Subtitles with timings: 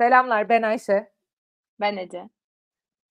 [0.00, 1.10] Selamlar, ben Ayşe.
[1.80, 2.28] Ben Ece.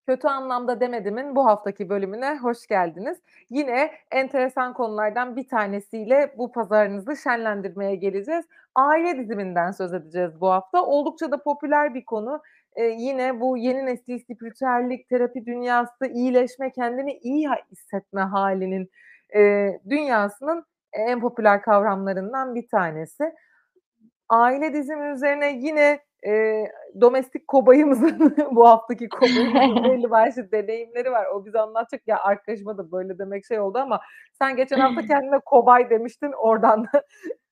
[0.07, 3.17] Kötü anlamda demedimin bu haftaki bölümüne hoş geldiniz.
[3.49, 8.45] Yine enteresan konulardan bir tanesiyle bu pazarınızı şenlendirmeye geleceğiz.
[8.75, 10.85] Aile diziminden söz edeceğiz bu hafta.
[10.85, 12.41] Oldukça da popüler bir konu.
[12.77, 18.91] Eee, yine bu yeni nesil spiritüellik, terapi dünyası, iyileşme, kendini iyi hissetme hâlinin,
[19.35, 23.33] eee, dünyasının en popüler kavramlarından bir tanesi.
[24.29, 26.71] Aile dizimi üzerine yine, eee,
[27.01, 31.25] domestik kobayımızın, bu haftaki kobayımızın belli başlı deneyimleri var.
[31.35, 32.01] O bize anlatacak.
[32.07, 33.99] Ya, arkadaşıma da böyle demek şey oldu ama
[34.41, 36.31] sen geçen hafta kendine kobay demiştin.
[36.31, 37.03] Oradan da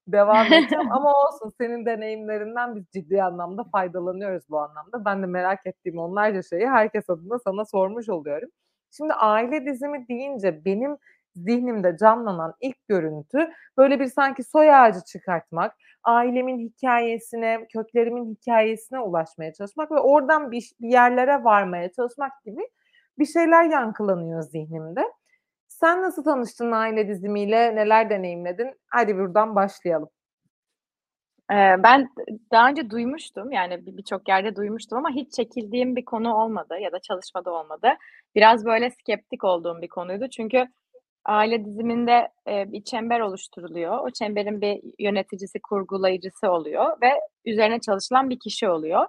[0.08, 5.06] devam edeceğim ama olsun senin deneyimlerinden biz ciddi anlamda faydalanıyoruz bu anlamda.
[5.06, 8.50] Ben de merak ettiğim onlarca şeyi herkes adına sana sormuş oluyorum.
[8.98, 10.98] Şimdi aile dizimi deyince benim
[11.36, 15.76] zihnimde canlanan ilk görüntü böyle bir sanki soy ağacı çıkartmak,
[16.06, 22.62] ailemin hikâyesine, köklerimin hikâyesine ulaşmaya çalışmak ve oradan bir bir yerlere varmaya çalışmak gibi
[23.20, 25.02] bir şeyler yankılanıyor zihnimde.
[25.68, 28.72] Sen nasıl tanıştın aile dizimiyle, neler deneyimledin?
[28.88, 30.10] Hadi buradan başlayalım.
[31.52, 32.10] Eee, ben
[32.52, 36.92] daha önce duymuştum, yani bi birçok yerde duymuştum ama hiç çekildiğim bir konu olmadı ya
[36.92, 37.90] da çalışma da olmadı.
[38.36, 40.30] Biraz böyle skeptik olduğum bir konuydu.
[40.30, 40.68] Çünkü
[41.26, 44.00] aile diziminde, eee, bir çember oluşturuluyor.
[44.08, 47.10] O çemberin bir yöneticisi, kurgulayıcısı oluyor ve
[47.46, 49.06] üzerine çalışılan bir kişi oluyor.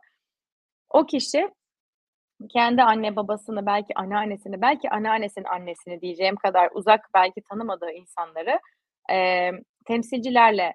[0.91, 1.50] O kişi
[2.50, 8.61] kendi anne babasını, belki anneannesini, belki anneannesinin annesini diyeceğim kadar uzak belki tanımadığı insanları,
[9.11, 10.75] emm, temsilcilerle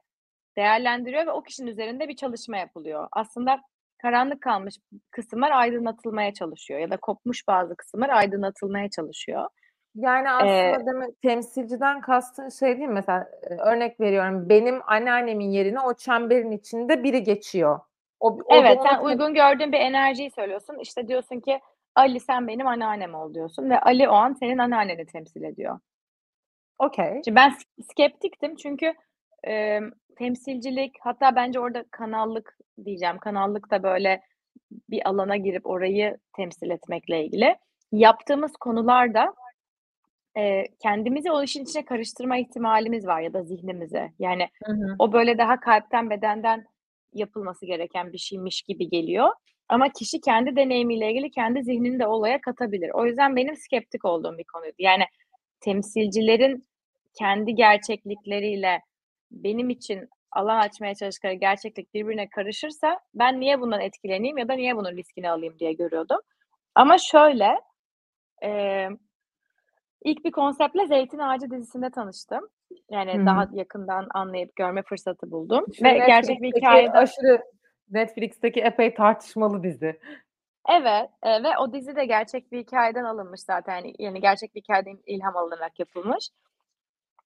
[0.57, 3.07] değerlendiriyor ve o kişinin üzerinde bir çalışma yapılıyor.
[3.13, 3.61] Aslında
[4.01, 4.75] karanlık kalmış
[5.11, 9.47] kısımlar aydınlatılmaya çalışıyor ya da kopmuş bazı kısımlar aydınlatılmaya çalışıyor.
[9.95, 12.93] Yani, aslında demek temsilciden kastın şey değil mi?
[12.93, 13.29] Mesela,
[13.65, 17.79] örnek veriyorum, benim anneannemin yerine o çemberin içinde biri geçiyor.
[18.19, 20.77] O o Evet, sen tem uygun gördüğün bir enerjiyi söylüyorsun.
[20.79, 21.59] İşte, diyorsun ki,
[21.95, 25.79] "Ali, sen benim anneannem ol." diyorsun ve Ali o an senin anneanneni temsil ediyor.
[26.79, 27.21] Okay.
[27.25, 27.53] Şimdi ben
[27.91, 28.93] skeptiktim çünkü,
[29.43, 33.17] emm, temsilcilik hatta bence orada kanallık diyeceğim.
[33.17, 34.21] Kanallık da böyle
[34.89, 37.55] bir alana girip orayı temsil etmekle ilgili.
[37.91, 39.33] Yaptığımız konularda,
[40.37, 44.11] eee, kendimizi o işin içine karıştırma ihtimalimiz var ya da zihnimizi.
[44.19, 44.95] Yani, Hı hı.
[44.99, 46.65] o böyle daha kalpten bedenden
[47.13, 49.29] yapılması gereken bir şeymiş gibi geliyor
[49.69, 52.89] ama kişi kendi deneyimiyle ilgili kendi zihnini de olaya katabilir.
[52.93, 54.75] O yüzden benim skeptik olduğum bir konuydu.
[54.79, 55.03] Yani,
[55.61, 56.63] temsilcilerin
[57.19, 58.81] kendi gerçeklikleriyle
[59.31, 64.75] benim için alan açmaya çalıştıkları gerçeklik birbirine karışırsa ben niye bundan etkileneyim ya da niye
[64.77, 66.17] bunun riskini alayım diye görüyordum.
[66.75, 67.61] Ama şöyle,
[68.41, 68.97] emm,
[70.03, 72.49] ilk bir konseptle Zeytin Ağacı dizisinde tanıştım.
[72.89, 73.49] Yani, daha hı.
[73.53, 77.41] yakından anlayıp görme fırsatı buldum Şu ve gerçek bir hikâyeden aşırı
[77.91, 79.99] Netflix'teki epey tartışmalı dizi.
[80.69, 83.75] Evet, eee, ve o dizi de gerçek bir hikâyeden alınmış zaten.
[83.75, 86.29] Yani yani, gerçek bir hikâyeden ilham alınarak yapılmış.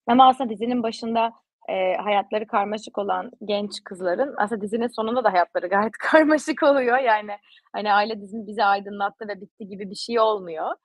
[0.07, 1.33] Ama aslında dizinin başında,
[1.69, 6.97] eee, hayatları karmaşık olan genç kızların aslında dizinin sonunda da hayatları gayet karmaşık oluyor.
[6.97, 7.31] Yani,
[7.73, 10.75] hani, aile dizimi bizi aydınlattı ve bitti gibi bir şey olmuyor.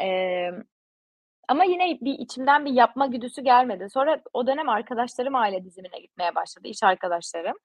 [0.00, 0.62] Emm,
[1.48, 3.88] ama yine bir içimden bir yapma güdüsü gelmedi.
[3.90, 7.56] Sonra o dönem arkadaşlarım aile dizimine gitmeye başladı, iş arkadaşlarım.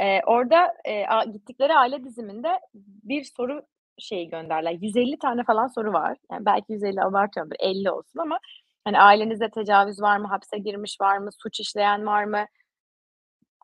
[0.00, 3.62] Eee, orada, eee, a gittikleri aile diziminde bir soru
[3.98, 4.72] şeyi gönderdiler.
[4.72, 6.18] 150 tane falan soru var.
[6.32, 8.38] Yani, belki 150 abartıyorum, 50 olsun ama,
[8.84, 12.46] hani, ailenizde tecavüz var mı, hapse girmiş var mı, suç işleyen var mı?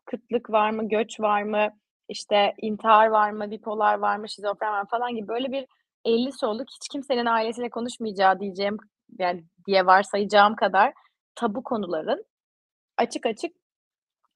[0.07, 1.69] Kıtlık var mı, göç var mı,
[2.09, 5.67] işte, intihar var mı, bipolar var mı, şizofren var mı falan gibi böyle bir
[6.05, 8.77] 50 soruluk hiç kimsenin ailesiyle konuşmayacağı diyeceğim,
[9.19, 10.93] yani, diye varsayacağım kadar
[11.35, 12.25] tabu konuların
[12.99, 13.53] açık açık,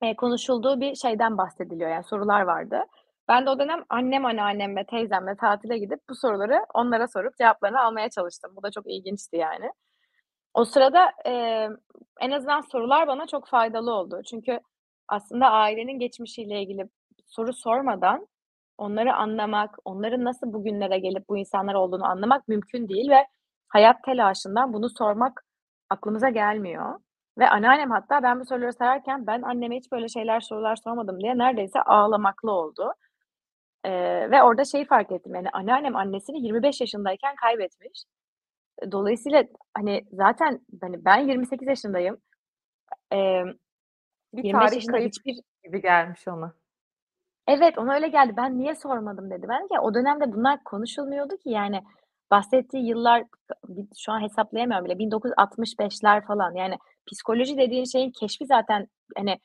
[0.02, 2.80] eee, konuşulduğu bir şeyden bahsediliyor, yani, sorular vardı.
[3.28, 7.80] Ben de o dönem annem, anneannem ve teyzemle tatile gidip bu soruları onlara sorup cevaplarını
[7.82, 8.52] almaya çalıştım.
[8.56, 9.70] Bu da çok ilginçti yani.
[10.54, 11.76] O sırada, emm,
[12.20, 14.20] en azından sorular bana çok faydalı oldu.
[14.30, 14.60] Çünkü
[15.08, 16.88] aslında ailenin geçmişiyle ilgili
[17.26, 18.28] soru sormadan
[18.78, 23.26] onları anlamak, onların nasıl bugünlere gelip bu insanlar olduğunu anlamak mümkün değil ve
[23.68, 25.44] hayat telaşından bunu sormak
[25.90, 27.00] aklımıza gelmiyor
[27.38, 31.38] ve anneannem hatta ben bu soruları sorarken ben anneme hiç böyle şeyler, sorular sormadım diye
[31.38, 32.92] neredeyse ağlamaklı oldu.
[33.84, 38.04] Eee, ve orada şeyi fark ettim, yani, anneannem annesini 25 yaşındayken kaybetmiş.
[38.92, 39.44] Dolayısıyla,
[39.76, 42.18] hani, zaten, hani, ben 28 yaşındayım.
[43.10, 43.48] Emm,
[44.34, 46.52] Bir 25 tarih kayıp hiçbir gibi gelmiş ona.
[47.48, 48.34] Evet, ona öyle geldi.
[48.36, 49.46] "Ben niye sormadım?" dedi.
[49.48, 51.82] Ben ki, "O dönemde bunlar konuşulmuyordu ki." Yani,
[52.30, 53.24] bahsettiği yıllar
[53.98, 56.54] şu an hesaplayamıyorum bile, 1965'ler falan.
[56.54, 56.76] Yani,
[57.12, 58.86] psikoloji dediğin şeyin keşfi zaten,
[59.16, 59.38] hani,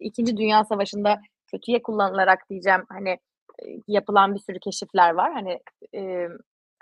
[0.00, 0.36] 2.
[0.36, 1.20] Dünya Savaşı'nda
[1.50, 3.18] kötüye kullanılarak diyeceğim, hani,
[3.62, 5.32] eee, yapılan bir sürü keşifler var.
[5.32, 5.58] Hani,
[5.92, 6.32] emm,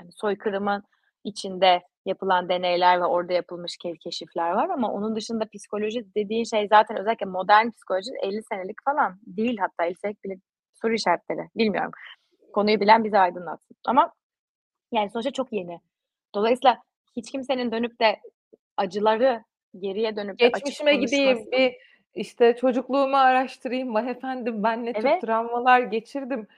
[0.01, 0.83] hani, soykırımın
[1.25, 6.69] içinde yapılan deneyler ve orada yapılmış ke keşifler var ama onun dışında psikoloji dediğin şey
[6.69, 10.35] zaten özellikle modern psikoloji 50 senelik falan değil hatta 50 senelik bile
[10.83, 11.41] soru işaretleri.
[11.57, 11.91] Bilmiyorum.
[12.55, 14.13] Konuyu bilen bizi aydınlatsın ama
[14.93, 15.81] yani sonuçta çok yeni.
[16.35, 16.83] Dolayısıyla
[17.17, 18.17] hiç kimsenin dönüp de
[18.77, 19.45] acıları
[19.79, 21.77] geriye dönüp de açıp Geçmişime gideyim, konuşması bir,
[22.15, 25.21] işte, çocukluğumu araştırayım, vah efendim ben ne tür Evet.
[25.21, 26.49] travmalar geçirdim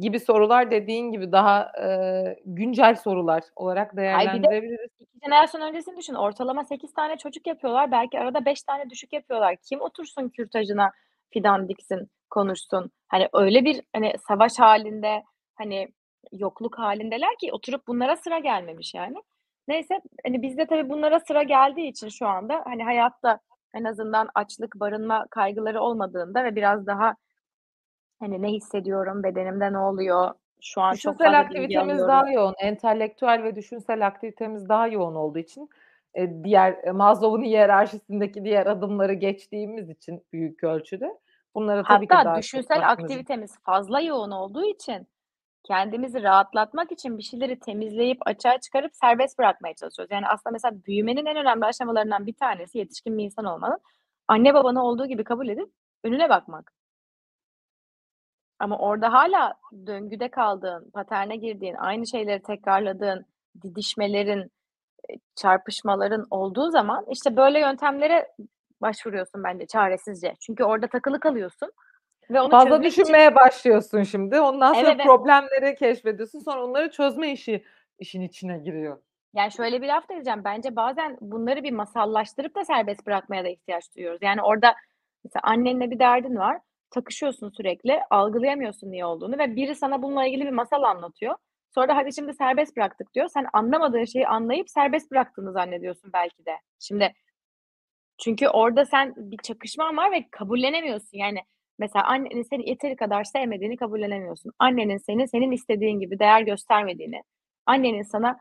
[0.00, 4.90] gibi sorular dediğin gibi daha, eee, güncel sorular olarak Hayır bir de değerlendirebiliriz.
[5.00, 6.14] 2 jenerasyon öncesini düşün.
[6.14, 7.92] Ortalama 8 tane çocuk yapıyorlar.
[7.92, 9.56] Belki arada 5 tane düşük yapıyorlar.
[9.70, 10.92] Kim otursun kürtajına
[11.30, 12.90] fidan diksin, konuşsun?
[13.08, 15.22] Hani öyle bir, hani, savaş hâlinde,
[15.56, 15.88] hani,
[16.32, 19.16] yokluk hâlindeler ki oturup bunlara sıra gelmemiş yani.
[19.68, 19.94] Neyse,
[20.26, 23.40] hani, bizde tabii bunlara sıra geldiği için şu anda, hani, hayatta
[23.74, 27.14] en azından açlık, barınma kaygıları olmadığında ve biraz daha,
[28.20, 32.54] hani, ne hissediyorum, bedenimde ne oluyor, şu an çok Düşünsel fazla bilgi aktivitemiz daha yoğun,
[32.58, 35.68] entelektüel ve düşünsel aktivitemiz daha yoğun olduğu için,
[36.16, 41.18] eee, diğer, eee, Maslow'un hiyerarşisindeki diğer adımları geçtiğimiz için büyük ölçüde
[41.54, 45.06] bunlara tabii ki Hatta daha çok düşünsel aktivitemiz fazla yoğun olduğu için
[45.68, 50.12] kendimizi rahatlatmak için bir şeyleri temizleyip, açığa çıkarıp serbest bırakmaya çalışıyoruz.
[50.12, 53.78] Yani aslında mesela büyümenin en önemli aşamalarından bir tanesi yetişkin bir insan olmanın
[54.28, 55.70] anne babanı olduğu gibi kabul edip
[56.04, 56.72] önüne bakmak.
[58.58, 59.54] Ama orada hâlâ
[59.86, 63.26] döngüde kaldığın, paterne girdiğin, aynı şeyleri tekrarladığın,
[63.62, 64.50] didişmelerin,
[65.10, 68.28] eee, çarpışmaların olduğu zaman, işte, böyle yöntemlere
[68.82, 70.34] başvuruyorsun bence çaresizce.
[70.40, 71.72] Çünkü orada takılı kalıyorsun
[72.30, 74.40] ve onu Fazla çözmek için düşünmeye başlıyorsun şimdi.
[74.40, 76.38] Ondan sonra Evet ve problemleri keşfediyorsun.
[76.40, 77.64] Sonra onları çözme işi
[77.98, 78.98] işin içine giriyor.
[79.34, 80.44] Yani, şöyle bir laf da edeceğim.
[80.44, 84.18] Bence bazen bunları bir masallaştırıp da serbest bırakmaya da ihtiyaç duyuyoruz.
[84.22, 84.74] Yani, orada
[85.24, 86.58] mesela annenle bir derdin var,
[86.90, 91.34] takışıyorsun sürekli, algılayamıyorsun niye olduğunu ve biri sana bununla ilgili bir masal anlatıyor.
[91.74, 93.28] Sonra da "Hadi şimdi serbest bıraktık." diyor.
[93.28, 96.56] Sen anlamadığın şeyi anlayıp serbest bıraktığını zannediyorsun belki de.
[96.78, 97.12] Şimdi
[98.18, 101.18] çünkü orada sen bir çakışman var ve kabullenemiyorsun.
[101.18, 101.38] Yani,
[101.78, 104.52] mesela annenin seni yeteri kadar sevmediğini kabullenemiyorsun.
[104.58, 107.22] Annenin seni, senin istediğin gibi değer göstermediğini,
[107.66, 108.40] annenin sana,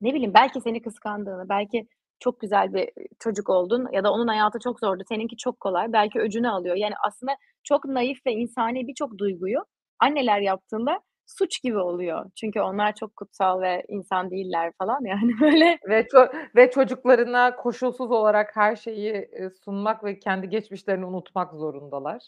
[0.00, 1.86] ne bileyim, belki seni kıskandığını, belki
[2.20, 2.90] çok güzel bir,
[3.20, 6.76] çocuk oldun ya da onun hayatı çok zordu, seninki çok kolay, belki öcünü alıyor.
[6.76, 7.32] Yani, aslında
[7.64, 9.60] çok naif ve insani birçok duyguyu
[10.00, 11.00] anneler yaptığında
[11.38, 12.30] suç gibi oluyor.
[12.36, 17.56] Çünkü onlar çok kutsal ve insan değiller falan ya, hani, böyle Ve ço ve çocuklarına
[17.56, 19.28] koşulsuz olarak her şeyi,
[19.64, 22.22] sunmak ve kendi geçmişlerini unutmak zorundalar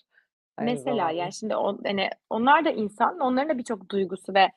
[0.60, 1.12] Mesela, zamanda.
[1.12, 4.48] yani, şimdi on hani, onlar da insan, onların da birçok duygusu ve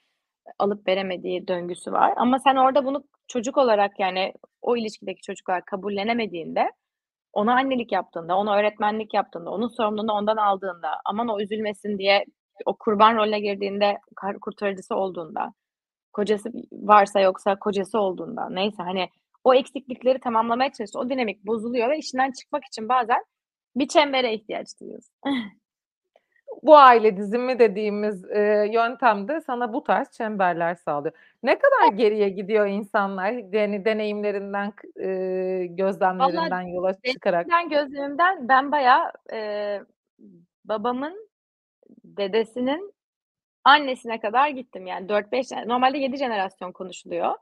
[0.59, 6.71] alıp veremediği döngüsü var ama sen orada bunu çocuk olarak, yani, o ilişkideki çocuklar kabullenemediğinde,
[7.33, 12.25] ona annelik yaptığında, ona öğretmenlik yaptığında, onun sorumluluğunu ondan aldığında, aman o üzülmesin diye
[12.65, 13.97] o kurban rolüne girdiğinde
[14.41, 15.53] kurtarıcısı olduğunda,
[16.13, 19.09] kocası varsa yoksa kocası olduğunda, neyse, hani,
[19.43, 23.25] o eksiklikleri tamamlamaya çalıştığında o dinamik bozuluyor ve işinden çıkmak için bazen
[23.75, 25.13] bir çembere ihtiyaç duyuyorsun.
[26.63, 31.13] Bu aile dizimi dediğimiz, eee, yöntem de sana bu tarz çemberler sağlıyor.
[31.43, 37.47] Ne kadar geriye gidiyor insanlar deni deneyimlerinden, Valla gözlemlerinden yola çıkarak?
[37.47, 39.83] deneyimden, gözlemimden ben bayağı, eee,
[40.65, 41.29] babamın
[42.17, 42.93] dedesinin
[43.63, 44.87] annesine kadar gittim.
[44.87, 47.35] Yani 4-5 yani normalde 7 jenerasyon konuşuluyor.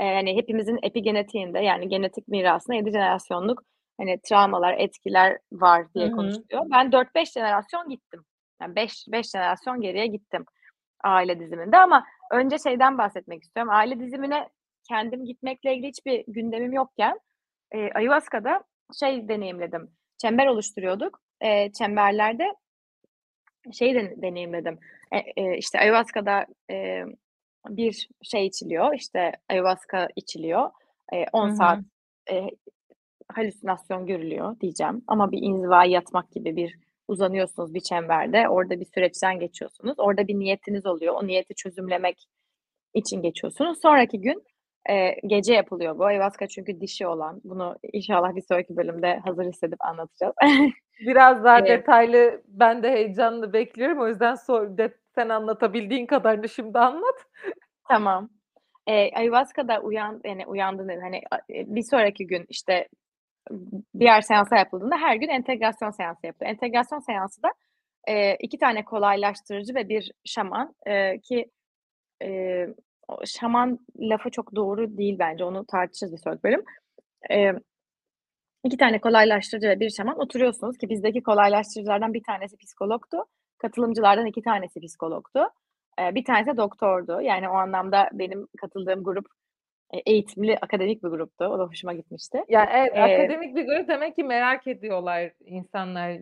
[0.00, 3.62] Eee, hani, hepimizin epigenetiğinde, yani genetik mirasında 7 jenerasyonluk,
[4.00, 6.12] hani, travmalar, etkiler var diye hı.
[6.12, 6.62] konuşuluyor.
[6.70, 8.24] Ben 4-5 jenerasyon gittim.
[8.62, 10.44] Yani 5 5 jenerasyon geriye gittim
[11.04, 13.72] aile diziminde ama önce şeyden bahsetmek istiyorum.
[13.74, 14.48] Aile dizimine
[14.88, 17.20] kendim gitmekle ilgili hiçbir gündemim yokken,
[17.74, 18.64] eee, Ayahuasca'da
[19.00, 19.90] şey deneyimledim,
[20.22, 21.20] çember oluşturuyorduk.
[21.42, 22.44] Eee, çemberlerde
[23.72, 24.78] şeyi dene deneyimledim.
[25.12, 27.04] E eee, işte, Ayahuasca'da, eee,
[27.68, 30.70] bir şey içiliyor, işte, Ayahuasca içiliyor.
[31.12, 31.84] Hı 10 saat, hı.
[32.30, 32.48] eee,
[33.34, 36.76] halüsinasyon görülüyor diyeceğim ama bir inzivaya yatmak gibi bir
[37.08, 39.94] uzanıyorsunuz bir çemberde, orada bir süreçten geçiyorsunuz.
[39.98, 41.14] Orada bir niyetiniz oluyor.
[41.14, 42.24] O niyeti çözümlemek
[42.94, 43.78] için geçiyorsunuz.
[43.82, 44.42] Sonraki gün,
[44.90, 46.04] eee, gece yapılıyor bu.
[46.06, 50.34] Ayahuasca çünkü dişi olan, bunu inşallah bir sonraki bölümde hazır hissedip anlatacağız.
[51.00, 54.00] Biraz daha Eee detaylı ben de heyecanla bekliyorum.
[54.00, 57.14] O yüzden sor det sen anlatabildiğin kadarını şimdi anlat.
[57.88, 58.28] Tamam.
[58.88, 62.88] Eee, Ayahuasca'da uyan yani uyandığında, hani, eee, bir sonraki gün, işte,
[64.00, 66.50] diğer seanslar yapıldığında her gün entegrasyon seansı yapılıyor.
[66.52, 67.48] Entegrasyon seansı da,
[68.08, 71.50] eee, 2 tane kolaylaştırıcı ve 1 şaman, eee, ki,
[73.08, 76.64] o şaman lafı çok doğru değil bence, onu tartışırız bir sonraki bölüm.
[77.30, 77.58] Emm,
[78.64, 83.24] 2 tane kolaylaştırıcı ve 1 şaman oturuyorsunuz ki bizdeki kolaylaştırıcılardan bir tanesi psikologdu.
[83.58, 85.48] Katılımcılardan 2 tanesi psikologdu.
[85.98, 87.20] Eee, 1 tanesi doktordu.
[87.22, 89.26] Yani o anlamda benim katıldığım grup,
[89.94, 91.44] eee, eğitimli, akademik bir gruptu.
[91.44, 92.44] O da hoşuma gitmişti.
[92.48, 96.12] Ya, evet, Eee akademik bir grup demek ki merak ediyorlar insanlar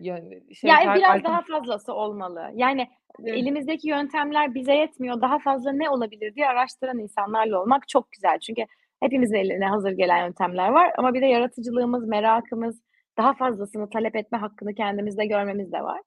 [0.55, 2.49] şey Ya, fark biraz daha fazlası olmalı.
[2.55, 2.87] Yani
[3.19, 3.35] Evet.
[3.35, 8.39] elimizdeki yöntemler bize yetmiyor, daha fazla ne olabilir diye araştıran insanlarla olmak çok güzel.
[8.39, 8.65] Çünkü
[9.03, 12.81] hepimizin eline hazır gelen yöntemler var ama bir de yaratıcılığımız, merakımız,
[13.17, 16.01] daha fazlasını talep etme hakkını kendimizde görmemiz de var.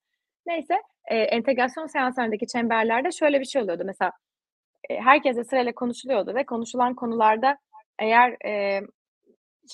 [0.47, 3.83] Neyse, eee, entegrasyon seanslarındaki çemberlerde şöyle bir şey oluyordu.
[3.87, 4.13] Mesela,
[4.91, 7.59] eee, herkesle sırayla konuşuluyordu ve konuşulan konularda
[7.99, 8.83] eğer, eee,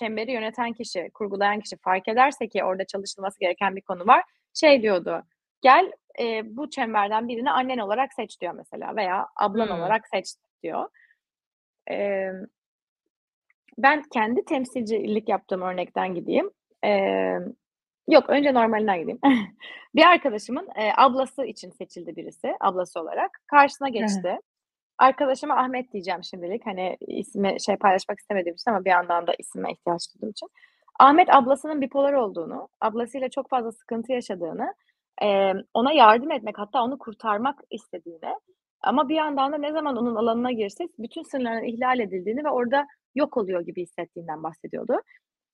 [0.01, 4.23] çemberi yöneten kişi, kurgulayan kişi fark ederse ki orada çalışılması gereken bir konu var,
[4.55, 5.23] şey diyordu,
[5.63, 9.81] "Gel, eee, bu çemberden birini annen olarak seç." diyor mesela veya "Ablan Hımm.
[9.81, 10.27] olarak seç."
[10.63, 10.89] diyor.
[11.87, 12.47] Emm,
[13.79, 16.51] ben kendi temsilcilik yaptığım örnekten gideyim.
[16.83, 17.53] Emm,
[18.09, 19.21] yok, önce normalinden gideyim.
[19.95, 23.41] Bir arkadaşımın, eee, ablası için seçildi birisi, ablası olarak.
[23.47, 24.39] Karşısına geçti.
[24.99, 26.67] Arkadaşıma Ahmet diyeceğim şimdilik.
[26.67, 30.49] Hani, ismi şey paylaşmak istemediğim için ama bir yandan da isme ihtiyaç duyduğum için.
[31.01, 34.75] Ahmet ablasının bipolar olduğunu, ablasıyla çok fazla sıkıntı yaşadığını,
[35.23, 38.35] emm, ona yardım etmek hatta onu kurtarmak istediğini
[38.83, 42.87] ama bir yandan da ne zaman onun alanına girse bütün sınırların ihlal edildiğini ve orada
[43.15, 45.01] yok oluyor gibi hissettiğinden bahsediyordu.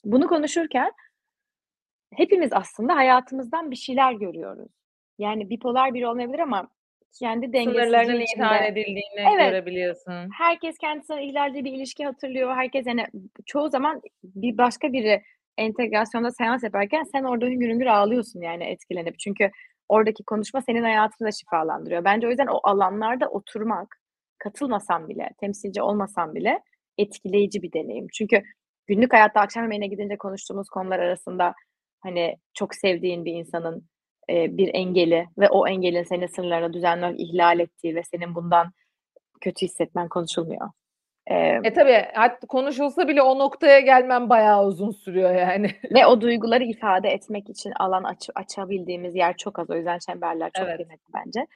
[0.05, 0.93] Bunu konuşurken
[2.15, 4.69] hepimiz aslında hayatımızdan bir şeyler görüyoruz.
[5.19, 6.69] Yani bipolar biri olmayabilir ama
[7.19, 9.51] kendi Sınırlarının dengesizliği ihlal edildiğini Evet.
[9.51, 10.31] görebiliyorsun.
[10.39, 12.55] Herkes kendisine ihlal edildiği bir ilişki hatırlıyor.
[12.57, 13.07] Herkes, hani,
[13.47, 15.23] çoğu zaman bir başka biri
[15.59, 19.19] entegrasyonda seans yaparken sen orada hüngür hüngür ağlıyorsun yani etkilenip.
[19.19, 19.51] Çünkü
[19.89, 22.05] oradaki konuşma senin hayatını da şifalandırıyor.
[22.05, 23.97] Bence o yüzden o alanlarda oturmak,
[24.39, 26.61] katılmasan bile, temsilci olmasan bile
[26.99, 28.07] etkileyici bir deneyim.
[28.15, 28.43] Çünkü
[28.87, 31.55] günlük hayatta akşam yemeğine gidince konuştuğumuz konular arasında,
[32.01, 33.89] hani, çok sevdiğin bir insanın,
[34.29, 38.73] eee, bir engeli ve o engelin senin sınırlarını düzenli ihlal ettiği ve senin bundan
[39.41, 40.71] kötü hissetmen konuşulmuyor.
[41.31, 42.05] E, tabii.
[42.15, 45.71] Hat konuşulsa bile o noktaya gelmen bayağı uzun sürüyor yani.
[45.95, 49.71] Ve o duyguları ifade etmek için alan aç açabildiğimiz yer çok az.
[49.71, 50.77] O yüzden çemberler çok Evet.
[50.77, 51.47] kıymetli bence.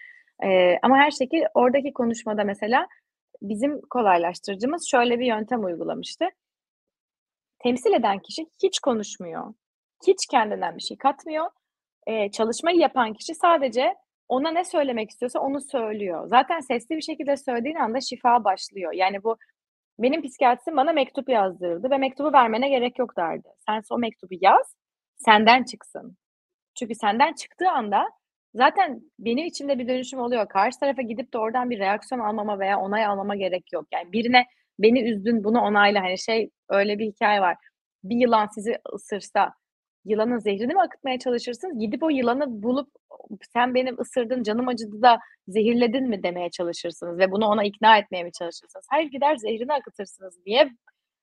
[0.43, 2.87] Eee, ama her şekil oradaki konuşmada mesela
[3.43, 6.25] bizim kolaylaştırıcımız şöyle bir yöntem uygulamıştı.
[7.59, 9.55] Temsil eden kişi hiç konuşmuyor.
[10.07, 11.47] Hiç kendinden bir şey katmıyor.
[12.07, 13.95] Eee, çalışmayı yapan kişi sadece
[14.29, 16.27] ona ne söylemek istiyorsa onu söylüyor.
[16.29, 18.93] Zaten sesli bir şekilde söylediğin anda şifa başlıyor.
[18.93, 19.37] Yani bu
[20.03, 23.49] benim psikiyatristim bana mektup yazdırırdı ve mektubu vermene gerek yok derdi.
[23.67, 24.77] Sen o mektubu yaz,
[25.17, 26.17] senden çıksın.
[26.79, 28.11] Çünkü senden çıktığı anda
[28.55, 30.49] zaten benim içimde bir dönüşüm oluyor.
[30.49, 33.87] Karşı tarafa gidip de oradan bir reaksiyon almama veya onay almama gerek yok.
[33.93, 34.47] Yani birine
[34.79, 36.03] beni üzdün, bunu onayla.
[36.03, 37.57] Hani, şey, öyle bir hikâye var.
[38.05, 39.55] Bir yılan sizi ısırsa
[40.05, 41.79] yılanın zehrini mi akıtmaya çalışırsınız?
[41.79, 42.89] Gidip o yılanı bulup
[43.53, 45.19] sen benim ısırdın, canım acıdı da
[45.49, 48.87] zehirledin mi demeye çalışırsınız ve bunu ona ikna etmeye mi çalışırsınız?
[48.91, 50.39] Hayır, gider zehrini akıtırsınız.
[50.47, 50.71] Niye,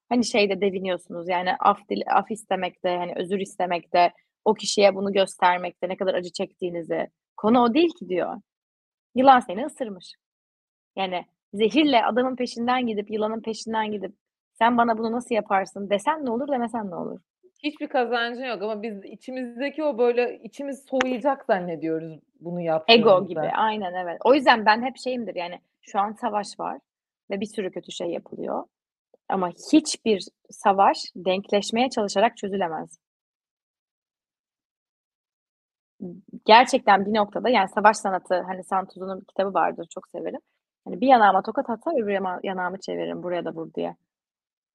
[0.10, 4.14] hani, şeyde deviniyorsunuz yani af dile af istemekte, hani, özür istemekte,
[4.46, 7.08] o kişiye bunu göstermekte, ne kadar acı çektiğinizi.
[7.38, 8.36] Konu o değil ki diyor.
[9.16, 10.14] Yılan seni ısırmış.
[10.96, 14.16] Yani zehirle adamın peşinden gidip, yılanın peşinden gidip
[14.60, 17.20] sen bana bunu nasıl yaparsın desen ne olur, demesen ne olur?
[17.64, 23.40] Hiçbir kazancın yok ama biz içimizdeki o, böyle, içimiz soğuyacak zannediyoruz bunu Ego gibi.
[23.40, 23.42] yaptığımızda.
[23.58, 24.18] Aynen, evet.
[24.24, 26.80] O yüzden ben hep şeyimdir yani şu an savaş var
[27.32, 28.64] ve bir sürü kötü şey yapılıyor
[29.30, 33.00] ama hiçbir savaş denkleşmeye çalışarak çözülemez.
[36.46, 40.40] Gerçekten bir noktada yani Savaş Sanatı, hani, Santuzu'nun bir kitabı vardır, çok severim.
[40.86, 43.96] Hani, bir yanağıma tokat atsa öbür yana yanağımı çeviririm buraya da vur diye.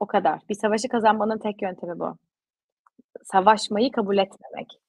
[0.00, 0.40] O kadar.
[0.48, 2.16] Bir savaşı kazanmanın tek yöntemi bu.
[3.22, 4.80] Savaşmayı kabul etmemek.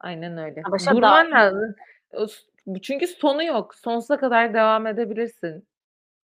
[0.00, 0.62] Aynen öyle.
[0.62, 1.74] Savaşa Durman dâhil lazım.
[2.82, 3.74] Çünkü sonu yok.
[3.74, 5.68] Sonsuza kadar devam edebilirsin.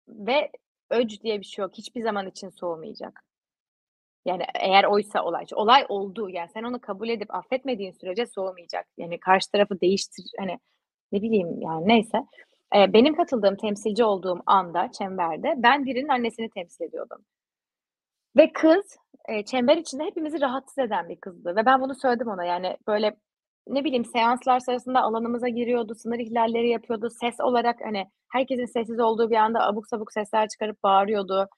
[0.08, 0.50] Ve
[0.90, 1.74] öc diye bir şey yok.
[1.74, 3.24] Hiçbir zaman için soğumayacak.
[4.24, 5.44] Yani eğer oysa olay.
[5.54, 6.28] Olay oldu.
[6.30, 8.86] Yani sen onu kabul edip affetmediğin sürece soğumayacak.
[8.98, 10.58] Yani karşı tarafı değiştir hani,
[11.12, 12.18] ne bileyim, yani neyse.
[12.74, 17.24] Eee, benim katıldığım, temsilci olduğum anda çemberde ben birinin annesini temsil ediyordum.
[18.36, 18.96] Ve kız,
[19.28, 22.44] eee, çember içinde hepimizi rahatsız eden bir kızdı ve ben bunu söyledim ona.
[22.44, 23.16] Yani, böyle,
[23.68, 27.08] ne bileyim, seanslar sırasında alanımıza giriyordu, sınır ihlalleri yapıyordu.
[27.20, 31.48] Ses olarak, hani, herkesin sessiz olduğu bir anda abuk sabuk sesler çıkarıp bağırıyordu.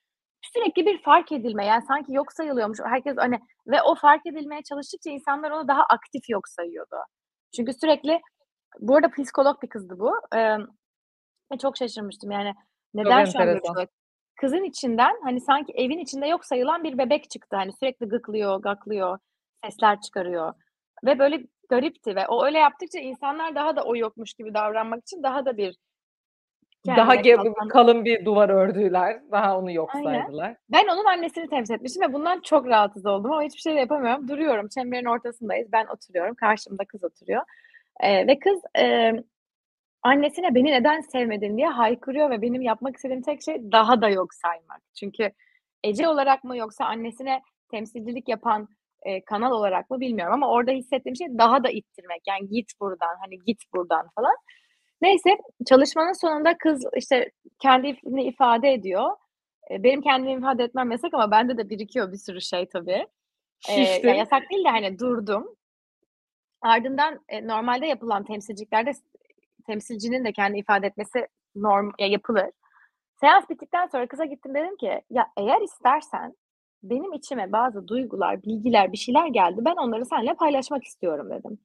[0.55, 2.79] Sürekli bir fark edilme, yani sanki yok sayılıyormuş.
[2.85, 6.97] Herkes, hani, ve o fark edilmeye çalıştıkça insanlar onu daha aktif yok sayıyordu.
[7.57, 8.21] Çünkü sürekli
[8.81, 10.13] Bu arada psikolog bir kızdı bu.
[11.53, 12.31] Ve çok şaşırmıştım.
[12.31, 12.65] Yani Çok
[12.95, 13.43] neden şu an
[14.37, 17.57] Kızın içinden, hani, sanki evin içinde yok sayılan bir bebek çıktı.
[17.57, 19.19] Hani, sürekli gıklıyor, gaklıyor,
[19.65, 20.55] sesler çıkarıyor.
[21.05, 25.23] ve böyle garipti ve o öyle yaptıkça insanlar daha da o yokmuş gibi davranmak için
[25.23, 25.77] daha da bir
[26.87, 27.37] Daha ge
[27.71, 29.21] kalın bir duvar ördüler.
[29.31, 30.21] Daha onu yok Aynen.
[30.21, 30.57] saydılar.
[30.69, 34.29] Ben onun annesini temsil etmişim ve bundan çok rahatsız oldum ama hiçbir şey de yapamıyorum.
[34.29, 35.73] Duruyorum, çemberin ortasındayız.
[35.73, 37.43] Ben oturuyorum, karşımda kız oturuyor.
[38.03, 39.17] Eee, ve kız, emm,
[40.03, 44.35] annesine beni neden sevmedin diye haykırıyor ve benim yapmak istediğim tek şey daha da yok
[44.35, 44.81] saymak.
[45.01, 45.31] Çünkü
[45.85, 48.69] Ece olarak mı yoksa annesine temsilcilik yapan,
[49.07, 52.23] eee, kanal olarak mı bilmiyorum ama orada hissettiğim şey daha da ittirmek.
[52.29, 54.37] Yani git buradan, hani git buradan falan.
[55.03, 55.31] Neyse,
[55.67, 57.31] çalışmanın sonunda kız, işte,
[57.63, 59.11] kendini ifade ediyor.
[59.71, 62.91] Eee, benim kendimi ifade etmem yasak ama bende de birikiyor bir sürü şey tabii.
[62.93, 63.07] Ya,
[63.61, 64.09] Şiştin.
[64.15, 65.57] yasak değil de, hani, durdum.
[66.63, 68.93] Ardından, eee, normalde yapılan temsilciliklerde
[69.63, 72.47] temsilcinin de kendini ifade etmesi norm ya, yapılır.
[73.21, 76.35] Seans bittikten sonra kıza gittim dedim ki, "Ya, eğer istersen
[76.83, 79.57] benim içime bazı duygular, bilgiler, bir şeyler geldi.
[79.67, 81.59] Ben onları seninle paylaşmak istiyorum." dedim.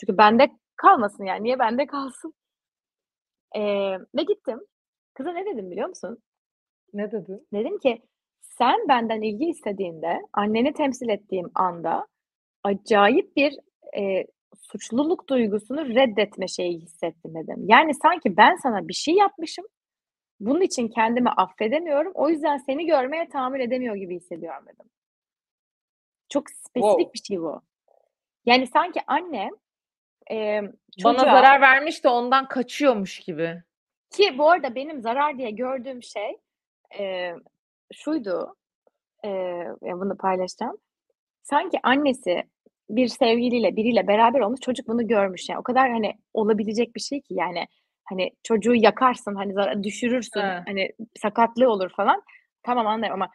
[0.00, 1.44] Çünkü bende kalmasın yani.
[1.44, 2.34] Niye bende kalsın?
[3.54, 4.60] Eee, ve gittim.
[5.14, 6.18] Kıza ne dedim biliyor musun?
[6.94, 7.48] Ne dedin?
[7.54, 8.02] Dedim ki,
[8.40, 12.06] "Sen benden ilgi istediğinde, anneni temsil ettiğim anda
[12.64, 13.54] acayip bir,
[13.96, 14.26] eee,
[14.60, 17.64] suçluluk duygusunu reddetme şeyi hissettim." dedim.
[17.68, 19.64] Yani sanki ben sana bir şey yapmışım.
[20.40, 22.12] Bunun için kendimi affedemiyorum.
[22.14, 24.90] O yüzden seni görmeye tahammül edemiyor gibi hissediyorum dedim.
[26.28, 27.12] Çok spesifik Wow.
[27.14, 27.60] bir şey bu.
[28.46, 29.50] Yani sanki annem,
[30.30, 33.62] Bana çocuğa zarar vermiş de ondan kaçıyormuş gibi.
[34.10, 36.38] Ki bu arada benim zarar diye gördüğüm şey,
[36.98, 37.36] eee,
[37.94, 38.56] şuydu,
[39.82, 40.76] ya bunu paylaşacağım.
[41.42, 42.42] Sanki annesi
[42.90, 45.48] bir sevgiliyle, biriyle beraber olmuş, çocuk bunu görmüş.
[45.48, 47.64] Yani o kadar, hani, olabilecek bir şey ki yani,
[48.04, 50.62] hani, çocuğu yakarsın, hani, düşürürsün, He.
[50.66, 50.90] hani,
[51.22, 52.22] sakatlığı olur falan.
[52.62, 53.28] Tamam, anlarım ama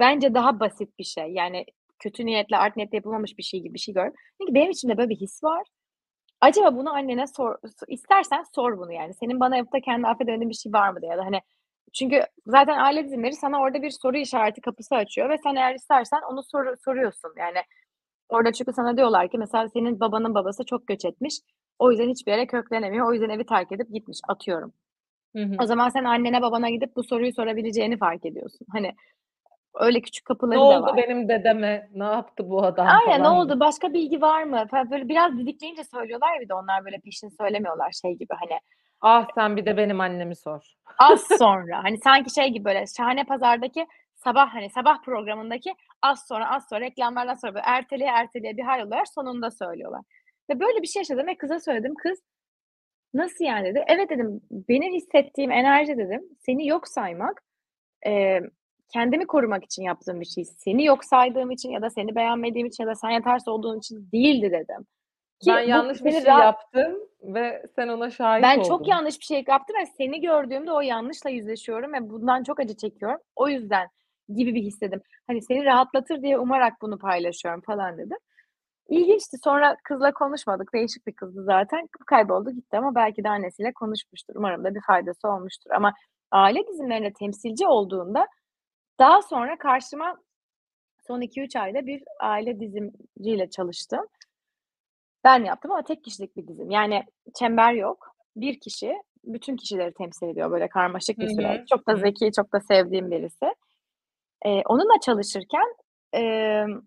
[0.00, 1.26] bence daha basit bir şey.
[1.28, 1.64] Yani
[1.98, 3.94] kötü niyetle, art niyetle yapılmamış bir şey gibi bir şey.
[3.94, 4.12] Dedim
[4.46, 5.66] ki benim içimde böyle bir his var.
[6.40, 7.56] Acaba bunu annene sor
[7.88, 9.14] istersen sor bunu yani.
[9.14, 11.40] Senin bana yapıp da kendini affedemediğin bir şey var mı diye ya da, hani,
[11.92, 16.20] çünkü zaten aile dizimleri sana orada bir soru işareti kapısı açıyor ve sen eğer istersen
[16.32, 17.32] onu soru soruyorsun.
[17.38, 17.58] Yani
[18.30, 21.34] orada çünkü sana diyorlar ki mesela senin babanın babası çok göç etmiş.
[21.78, 23.08] O yüzden hiçbir yere köklenemiyor.
[23.08, 24.72] O yüzden evi terk edip gitmiş, atıyorum.
[25.36, 25.52] Hı hı.
[25.62, 28.66] O zaman sen annene babana gidip bu soruyu sorabileceğini fark ediyorsun.
[28.72, 28.94] Hani,
[29.74, 30.96] öyle küçük Ne kapıları da oldu var.
[30.96, 31.88] benim dedeme?
[31.94, 33.60] Ne yaptı bu adam Aynen, ne falan oldu?
[33.60, 34.66] Başka bilgi var mı?
[34.70, 38.60] Falan böyle biraz didikleyince söylüyorlar ya bir de onlar böyle peşin söylemiyorlar şey gibi, hani
[39.02, 40.74] Ah, sen bir de benim annemi sor.
[40.98, 43.86] Az sonra, hani, sanki şey gibi böyle Şahane Pazar'daki
[44.24, 49.04] sabah, hani, sabah programındaki az sonra, az sonra reklamlardan sonra böyle erteleye erteleye bir halloluyorlar,
[49.04, 50.00] sonunda söylüyorlar.
[50.50, 51.94] Ve böyle bir şey yaşadım ve kıza söyledim.
[51.94, 52.18] Kız,
[53.14, 53.84] "Nasıl yani?" dedi.
[53.88, 54.40] "Evet." dedim.
[54.50, 57.42] "Benim hissettiğim enerji" dedim, "seni yok saymak,
[58.06, 58.42] eee,
[58.92, 60.44] kendimi korumak için yaptığım bir şey.
[60.44, 64.08] Seni yok saydığım için ya da seni beğenmediğim için ya da sen yetersiz olduğun için
[64.12, 64.86] değildi." dedim.
[65.40, 68.90] Ki Ben yanlış bir şey rahat yaptım ve sen ona şahit Ben çok oldun.
[68.90, 73.20] yanlış bir şey yaptım ve seni gördüğümde o yanlışla yüzleşiyorum ve bundan çok acı çekiyorum.
[73.36, 73.88] O yüzden
[74.36, 75.02] gibi bir his dedim.
[75.26, 78.18] Hani, seni rahatlatır diye umarak bunu paylaşıyorum falan dedim.
[78.88, 79.36] İlginçti.
[79.44, 80.74] Sonra kızla konuşmadık.
[80.74, 81.88] Değişik bir kızdı zaten.
[82.06, 84.34] Kayboldu gitti ama belki de annesiyle konuşmuştur.
[84.36, 85.94] Umarım da bir faydası olmuştur ama
[86.30, 88.26] aile dizimlerinde temsilci olduğunda
[88.98, 90.16] daha sonra karşıma
[91.06, 94.06] son 2-3 ayda bir aile dizimciyle çalıştım.
[95.24, 96.70] Ben yaptım ama tek kişilik bir dizim.
[96.70, 97.04] Yani
[97.38, 98.16] çember yok.
[98.36, 100.50] Bir kişi bütün kişileri temsil ediyor.
[100.50, 101.68] Böyle karmaşık bir süreç.
[101.68, 103.54] Çok da zeki, çok da sevdiğim birisi.
[104.44, 105.74] Eee, onunla çalışırken,
[106.12, 106.80] emm,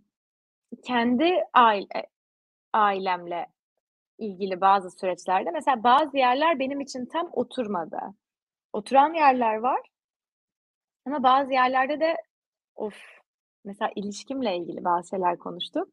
[0.85, 2.07] kendi aile
[2.73, 3.47] ailemle
[4.19, 7.99] ilgili bazı süreçlerde mesela bazı yerler benim için tam oturmadı.
[8.73, 9.81] Oturan yerler var
[11.05, 12.15] ama bazı yerlerde de
[12.75, 12.95] of!
[13.65, 15.89] Mesela ilişkimle ilgili bazı şeyler konuştuk.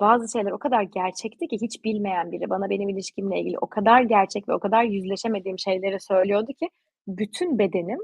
[0.00, 4.02] Bazı şeyler o kadar gerçekti ki hiç bilmeyen biri bana benim ilişkimle ilgili o kadar
[4.02, 6.70] gerçek ve o kadar yüzleşemediğim şeyleri söylüyordu ki
[7.08, 8.00] bütün bedenim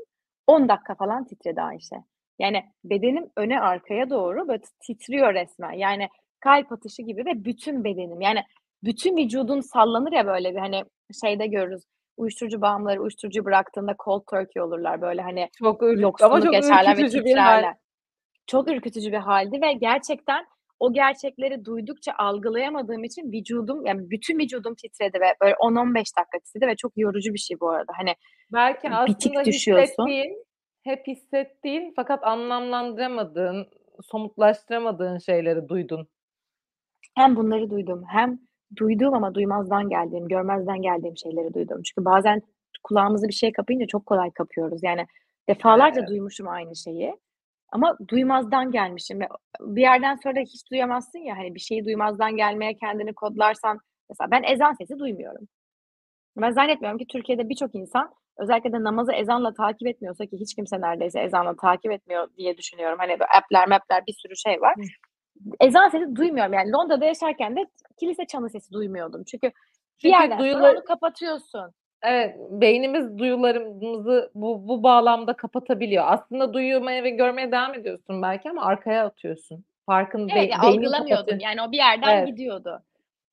[0.46, 1.96] 10 dakika falan titredi Ayşe.
[2.40, 5.72] Yani bedenim öne arkaya doğru böyle titriyor resmen.
[5.72, 6.08] Yani
[6.40, 8.20] kalp atışı gibi ve bütün bedenim.
[8.20, 8.40] Yani
[8.84, 10.82] bütün vücudun sallanır ya böyle bir, hani,
[11.24, 11.82] şeyde görürüz,
[12.16, 15.00] uyuşturucu bağımlıları uyuşturucuyu bıraktığında cold turkey olurlar.
[15.00, 17.74] Böyle, hani, Çok ürk ama çok yaşarlar ve ürkütücü bir titrerler.
[18.46, 20.44] Çok ürkütücü bir hâldi ve gerçekten
[20.80, 26.66] o gerçekleri duydukça algılayamadığım için vücudum, yani bütün vücudum titredi ve böyle 10-15 dakika titredi
[26.66, 27.92] ve çok yorucu bir şey bu arada.
[27.96, 28.14] Hani,
[28.52, 29.82] Belki bitik aslında düşüyorsun.
[29.82, 30.44] hissettiğin,
[30.84, 33.66] hep hissettiğin fakat anlamlandıramadığın,
[34.02, 36.08] somutlaştıramadığın şeyleri duydun.
[37.16, 38.38] Hem bunları duydum hem
[38.76, 41.82] duyduğum ama duymazdan geldiğim, görmezden geldiğim şeyleri duydum.
[41.82, 42.42] Çünkü bazen
[42.82, 44.80] kulağımızı bir şeye kapayınca çok kolay kapıyoruz.
[44.82, 45.06] Yani
[45.48, 46.08] defalarca Evet.
[46.10, 47.16] duymuşum aynı şeyi
[47.72, 49.28] Ama duymazdan gelmişim ve
[49.60, 53.78] bir yerden sonra hiç duyamazsın ya, hani, bir şeyi duymazdan gelmeye kendini kodlarsan
[54.10, 55.48] mesela ben ezan sesi duymuyorum.
[56.36, 60.80] Ben zannetmiyorum ki Türkiye'de birçok insan özellikle de namazı ezanla takip etmiyorsa ki hiç kimse
[60.80, 62.98] neredeyse ezanla takip etmiyor diye düşünüyorum.
[62.98, 64.74] Hani, böyle app'ler map'ler bir sürü şey var.
[65.60, 66.52] Ezan sesi duymuyorum.
[66.52, 67.66] Yani Londra'da yaşarken de
[68.00, 69.24] kilise çanı sesi duymuyordum.
[69.24, 69.52] Çünkü bir
[69.98, 71.72] Çünkü yerden sonra duyular onu kapatıyorsun.
[72.02, 76.04] Evet, beynimiz duyularımızı bu bu bağlamda kapatabiliyor.
[76.06, 79.64] Aslında duymaya ve görmeye devam ediyorsun belki ama arkaya atıyorsun.
[79.86, 81.38] Farkın Evet, be algılamıyordum.
[81.40, 82.26] Yani o bir yerden Evet.
[82.26, 82.82] gidiyordu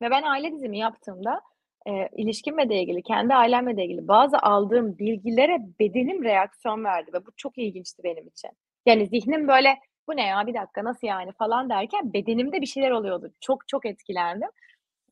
[0.01, 1.41] ve ben aile dizimi yaptığımda,
[1.87, 7.27] eee, ilişkimle de ilgili, kendi ailemle de ilgili bazı aldığım bilgilere bedenim reaksiyon verdi ve
[7.27, 8.51] bu çok ilginçti benim için.
[8.87, 9.77] Yani zihnim böyle,
[10.09, 13.31] "Bu ne ya, bir dakika, nasıl yani?" falan derken bedenimde bir şeyler oluyordu.
[13.41, 14.49] Çok çok etkilendim.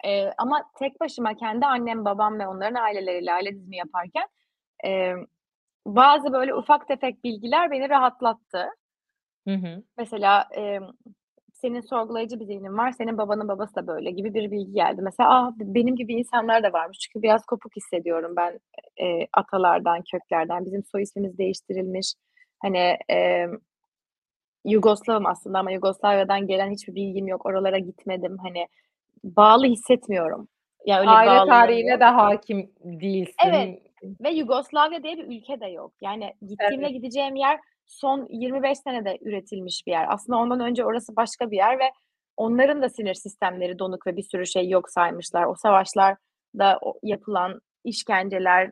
[0.06, 4.28] Eee, ama tek başıma kendi annem, babam ve onların aileleriyle aile dizimi yaparken,
[4.86, 5.26] emm,
[5.88, 8.68] bazı böyle ufak tefek bilgiler beni rahatlattı.
[9.48, 9.84] Hı hı.
[9.98, 10.84] Mesela, emm,
[11.66, 15.02] "Senin sorgulayıcı bir zihnin var, senin babanın babası da böyle." gibi bir bilgi geldi.
[15.02, 18.60] Mesela, "A, benim gibi insanlar da varmış." Çünkü biraz kopuk hissediyorum ben,
[19.00, 20.66] eee, atalardan, köklerden.
[20.66, 22.14] Bizim soy ismimiz değiştirilmiş.
[22.62, 23.58] Hani, emm,
[24.66, 27.46] Yugoslavım aslında ama Yugoslavya'dan gelen hiçbir bilgim yok.
[27.46, 28.38] Oralara gitmedim.
[28.44, 28.68] Hani,
[29.24, 30.48] bağlı hissetmiyorum.
[30.86, 32.00] Ya, öyle Aile tarihine yok.
[32.00, 32.06] de
[33.46, 34.18] Evet değilsin.
[34.24, 35.94] ve Yugoslavya diye bir ülke de yok.
[36.02, 36.94] Yani gittiğimde Evet.
[36.96, 40.06] gideceğim yer son 25 senede üretilmiş bir yer.
[40.10, 41.92] Aslında ondan önce orası başka bir yer ve
[42.38, 45.44] onların da sinir sistemleri donuk ve bir sürü şeyi yok saymışlar.
[45.46, 48.72] O savaşlarda yapılan işkenceler,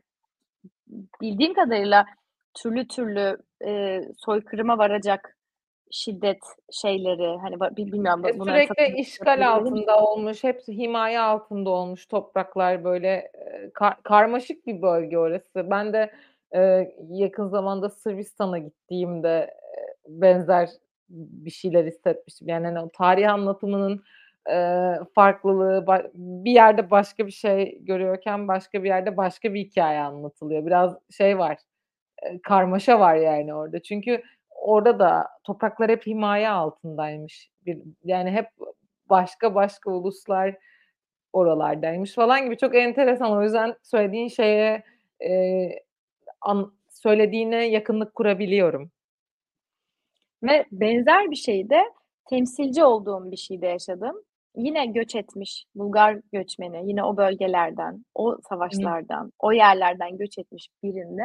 [1.22, 2.06] bildiğim kadarıyla
[2.54, 5.38] türlü türlü, eee, soykırıma varacak
[5.92, 6.40] şiddet
[6.72, 13.72] şeyleri, hani, bilmiyorum E, sürekli işgal altında olmuş, hepsi himaye altında olmuş topraklar böyle, eee,
[13.74, 15.70] ka karmaşık bir bölge orası.
[15.72, 16.14] Ben de,
[17.10, 19.54] yakın zamanda Sırbistan'a gittiğimde,
[20.08, 20.70] benzer
[21.10, 22.48] bir şeyler hissetmiştim.
[22.50, 24.04] Yani, hani, o tarih anlatımının,
[24.50, 25.86] eee, farklılığı,
[26.16, 30.66] bir yerde başka bir şey görüyorken başka bir yerde başka bir hikâye anlatılıyor.
[30.66, 31.58] Biraz şey var,
[32.24, 33.82] eee, karmaşa var yani orada.
[33.84, 34.24] Çünkü
[34.62, 37.52] orada da topraklar hep himaye altındaymış.
[37.66, 38.48] Bir yani hep
[39.10, 40.56] başka başka uluslar
[41.34, 43.32] oralardaymış falan gibi çok enteresan.
[43.34, 44.84] O yüzden söylediğin şeye,
[45.22, 45.84] eee,
[46.44, 48.92] an söylediğine yakınlık kurabiliyorum.
[50.44, 51.84] Ve benzer bir şeyi de
[52.30, 54.16] temsilci olduğum bir şeyde yaşadım.
[54.56, 61.24] Yine göç etmiş Bulgar göçmeni, yine o bölgelerden, o savaşlardan, o yerlerden göç etmiş birinde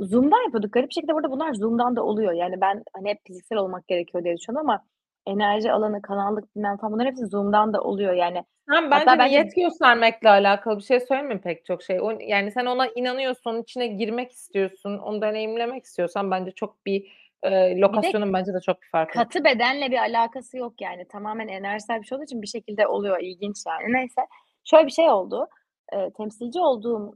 [0.00, 0.72] Zoom'dan yapıyorduk.
[0.72, 2.32] Garip şekilde burada bunlar Zoom'dan da oluyor.
[2.32, 4.84] Yani ben, hani, hep fiziksel olmak gerekiyor diye düşünüyordum ama
[5.28, 8.14] enerji alanı, kanallık bilmem falan bunların hepsi Zoom'dan da oluyor.
[8.14, 12.00] Yani hatta bence bence niyet göstermekle alakalı bir şey söyleyeyim mi pek çok şey?
[12.00, 17.00] O yani sen ona inanıyorsun, içine girmek istiyorsun, onu deneyimlemek istiyorsan bence çok bir,
[17.44, 21.08] Bir de lokasyonun bence de çok bir farkı katı bedenle bir alakası yok yani.
[21.08, 23.18] Tamamen enerjisel bir şey olduğu için bir şekilde oluyor.
[23.20, 23.92] İlginç yani.
[23.92, 24.20] Neyse.
[24.64, 25.48] Şöyle bir şey oldu.
[25.92, 27.14] Eee, temsilci olduğum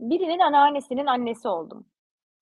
[0.00, 1.86] birinin anneannesinin annesi oldum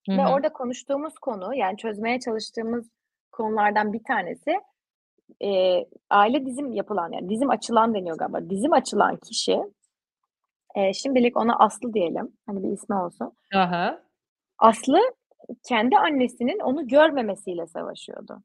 [0.08, 2.90] Hı ve orada konuştuğumuz konu, yani çözmeye çalıştığımız
[3.32, 4.60] konulardan bir tanesi,
[5.40, 8.50] eee, aile dizim yapılan, yani dizim açılan deniyor galiba.
[8.50, 9.60] Dizim açılan kişi,
[10.76, 13.32] eee, şimdilik ona Aslı diyelim, hani, bir ismi olsun.
[13.54, 14.00] Hı.
[14.58, 14.98] Aslı
[15.68, 18.38] kendi annesinin onu görmemesiyle savaşıyordu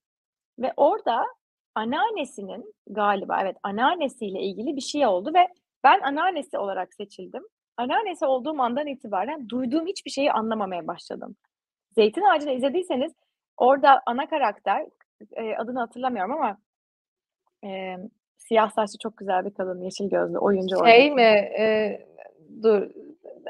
[0.59, 1.23] ve orada
[1.75, 5.47] anneannesinin galiba, evet, anneannesiyle ilgili bir şey oldu ve
[5.85, 7.43] ben anneannesi olarak seçildim.
[7.77, 11.35] Anneannesi olduğum andan itibaren duyduğum hiçbir şeyi anlamamaya başladım.
[11.95, 13.13] Zeytin Ağacı'nı izlediyseniz
[13.57, 14.85] orada ana karakter,
[15.59, 16.57] adını hatırlamıyorum ama,
[17.65, 18.01] emm,
[18.37, 22.07] siyah saçlı çok güzel bir kadın, yeşil gözlü oyuncu Şey mi, eee,
[22.63, 22.89] dur,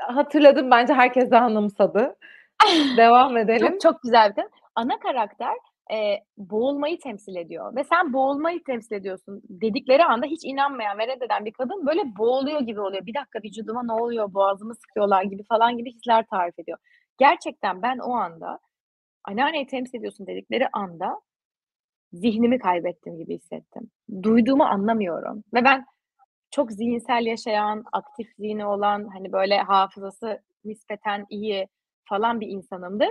[0.07, 2.15] hatırladım bence herkes de anımsadı.
[2.97, 3.77] Devam Çok edelim.
[3.83, 4.51] çok güzel bir kadın.
[4.75, 5.53] Ana karakter,
[5.91, 11.45] eee, boğulmayı temsil ediyor ve sen boğulmayı temsil ediyorsun dedikleri anda hiç inanmayan ve reddeden
[11.45, 13.05] bir kadın böyle boğuluyor gibi oluyor.
[13.05, 16.77] "Bir dakika, vücuduma ne oluyor, boğazımı sıkıyorlar." gibi falan gibi hisler tarif ediyor.
[17.17, 18.59] Gerçekten ben o anda
[19.25, 21.21] "Anneanneyi temsil ediyorsun." dedikleri anda
[22.15, 23.91] zihnimi kaybettim gibi hissettim.
[24.23, 25.85] Duyduğumu anlamıyorum ve ben
[26.51, 31.67] çok zihinsel yaşayan, aktif zihni olan, hani, böyle hafızası nispeten iyi
[32.09, 33.09] falan bir insanımdır.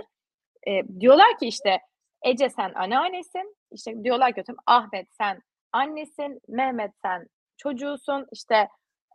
[0.67, 1.79] Eee, diyorlar ki, işte,
[2.25, 5.41] "Ece sen anneannesin." İşte, diyorlar ki "Ahmet sen
[5.73, 8.67] annesin, Mehmet sen çocuğusun." İşte,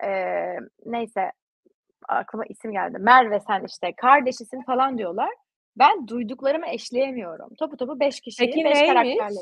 [0.03, 1.33] eee, neyse
[2.09, 2.99] aklıma isim geldi.
[3.01, 5.31] "Merve sen, işte, kardeşisin." falan diyorlar.
[5.79, 7.55] Ben duyduklarımı eşleyemiyorum.
[7.59, 9.41] Topu topu 5 kişiyi, Peki 5 karakterle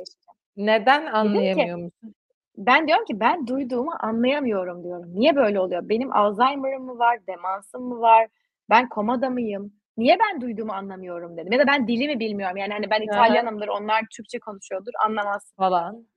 [0.59, 2.15] Neden Dedim ki anlayamıyor musun?
[2.59, 5.11] ben diyorum ki "Ben duyduğumu anlayamıyorum." diyorum.
[5.17, 5.89] "Niye böyle oluyor?
[5.89, 8.29] Benim Alzheimer'ım mı var, demansım mı var,
[8.71, 11.53] ben komada mıyım, Niye ben duyduğumu anlamıyorum dedim.
[11.53, 12.57] Ya da ben dilimi bilmiyorum.
[12.57, 13.03] Yani hani ben.
[13.03, 15.43] İtalyanımdır, onlar Türkçe konuşuyordur, anlamaz.
[15.57, 16.09] Falan.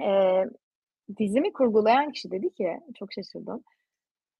[0.00, 0.46] Eee,
[1.18, 3.64] dizimi kurgulayan kişi dedi ki, çok şaşırdım.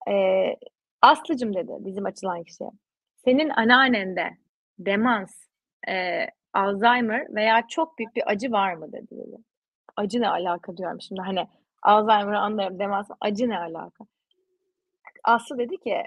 [0.09, 0.57] Eee,
[1.03, 2.65] "Aslıcığım" dedi dizim açılan kişi,
[3.27, 4.31] "Senin anneannende
[4.79, 5.33] demans,
[5.89, 9.37] eee, Alzheimer veya çok büyük bir acı var mı?" dedi dedi.
[9.97, 11.49] "Acı ne alaka?" diyorum şimdi, hani,
[11.83, 14.05] Alzheimer'ı anlarım, demans, acı ne alaka?
[15.25, 16.03] Aslı dedi ki,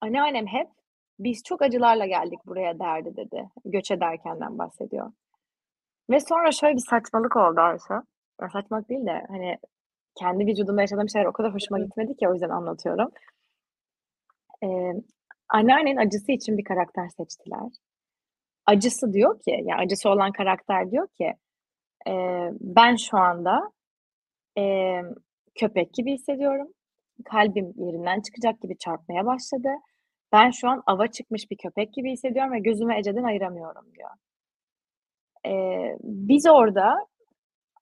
[0.00, 0.68] "Anneannem hep
[1.18, 3.50] biz çok acılarla geldik buraya." derdi dedi.
[3.64, 5.12] Göç ederkenden bahsediyor.
[6.10, 7.60] Ve sonra şöyle bir saçmalık oldu.
[8.42, 9.58] Ya saçmalık değil de, hani,
[10.18, 13.10] kendi vücudumda yaşadığım şeyler o kadar hoşuma gitmedi ki o yüzden anlatıyorum.
[14.62, 14.94] Eee,
[15.48, 17.60] anneannenin acısı için bir karakter seçtiler.
[18.70, 21.34] Acısı diyor ki, yani acısı olan karakter diyor ki,
[22.06, 23.72] eee, "Ben şu anda,
[24.56, 25.14] emm,
[25.60, 26.68] köpek gibi hissediyorum.
[27.24, 29.68] Kalbim yerinden çıkacak gibi çarpmaya başladı.
[30.32, 34.10] Ben şu an ava çıkmış bir köpek gibi hissediyorum ve gözümü Ece'den ayıramıyorum." diyor.
[35.44, 36.94] Eee, biz orada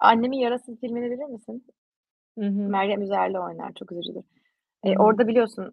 [0.00, 1.66] Annemin Yarası filmini bilir misin?
[2.38, 2.50] Hı hı.
[2.70, 4.22] Meryem Üzerli oynar, çok üzücüdür.
[4.86, 4.90] Hı.
[4.98, 5.72] orada biliyorsun,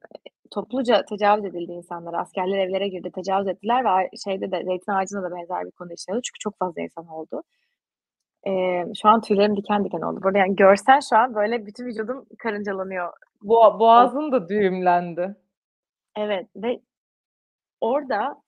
[0.51, 2.17] topluca tecavüz edildi insanlara.
[2.17, 6.21] Askerler evlere girdi, tecavüz ettiler ve şeyde de Zeytin Ağacı'nda da benzer bir konu işleniyordu
[6.21, 7.43] çünkü çok fazla insan oldu.
[8.45, 10.19] Eee, şu an tüylerim diken diken oldu.
[10.23, 13.13] Burada yani görsen şu an böyle bütün vücudum karıncalanıyor.
[13.43, 15.35] Boğa O boğazın da düğümlendi.
[16.17, 16.81] Evet ve
[17.81, 18.41] orada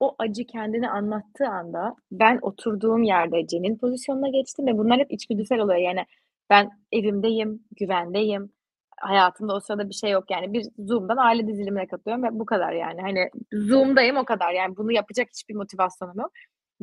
[0.00, 5.60] o acı kendini anlattığı anda ben oturduğum yerde Ece'nin pozisyonuna geçtim ve bunlar hep içgüdüsel
[5.60, 5.78] oluyor.
[5.78, 6.04] Yani
[6.50, 8.52] ben evimdeyim, güvendeyim.
[9.00, 10.30] Hayatımda o sırada bir şey yok.
[10.30, 13.00] Yani bir Zoom'dan aile dizilimine katılıyorum ve bu kadar yani.
[13.00, 14.52] Hani Zoom'dayım o kadar.
[14.52, 16.32] Yani bunu yapacak hiçbir motivasyonum yok.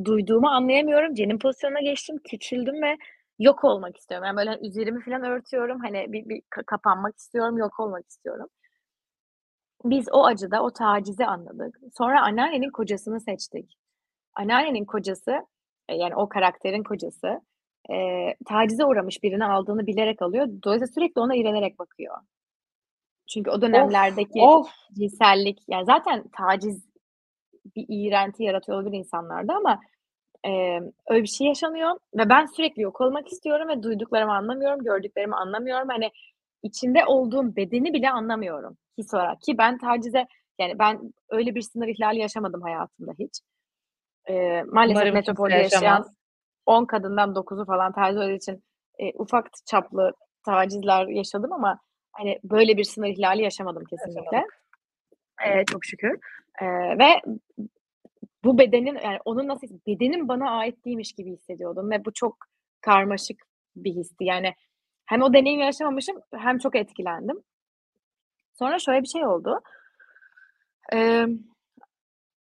[0.06, 1.14] Duyduğumu anlayamıyorum.
[1.14, 2.98] Cen'in pozisyonuna geçtim, küçüldüm ve
[3.40, 4.26] yok olmak istiyorum.
[4.28, 5.80] Yani böyle hani üzerimi falan örtüyorum.
[5.82, 8.48] Hani bir bir ka kapanmak istiyorum, yok olmak istiyorum.
[9.86, 11.80] Biz o acıda o tacizi anladık.
[11.98, 13.78] Sonra anneannenin kocasını seçtik.
[14.36, 15.32] Anneannenin kocası,
[15.90, 17.42] eee, yani o karakterin kocası,
[17.90, 20.48] eee, tacize uğramış birini aldığını bilerek alıyor.
[20.64, 22.16] Dolayısıyla sürekli ona iğrenerek bakıyor.
[23.28, 24.70] Çünkü o Of, dönemlerdeki of!
[24.94, 26.86] cinsellik, yani zaten taciz
[27.76, 29.82] bir iğrenti yaratıyor olabilir insanlarda ama,
[30.44, 35.36] emm, öyle bir şey yaşanıyor ve ben sürekli yok olmak istiyorum ve duyduklarımı anlamıyorum, gördüklerimi
[35.36, 35.90] anlamıyorum.
[35.90, 36.12] Hani,
[36.64, 40.28] içinde olduğum bedeni bile anlamıyorum his olarak ki ben tacize
[40.60, 43.40] yani ben öyle bir sınır ihlali yaşamadım hayatımda hiç.
[44.30, 46.06] Eee, maalesef Umarım metropolde yaşayan.
[46.66, 48.64] 10 kadından 9'u falan uğradığı için,
[49.00, 50.14] eee, ufak çaplı
[50.46, 51.80] tacizler yaşadım ama,
[52.12, 54.46] hani, böyle bir sınır ihlali yaşamadım kesinlikle.
[55.46, 56.20] Eee, çok şükür.
[56.62, 57.22] Eee, ve
[58.44, 62.38] bu bedenin, yani onun nasıl bedenim bana ait değilmiş gibi hissediyordum ve bu çok
[62.82, 63.44] karmaşık
[63.76, 64.24] bir histi.
[64.26, 64.54] Yani
[65.06, 67.44] hem o deneyimi yaşamamışım hem çok etkilendim.
[68.60, 69.62] Sonra şöyle bir şey oldu.
[70.94, 71.38] Emm,